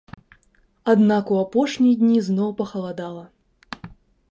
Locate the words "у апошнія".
1.35-1.99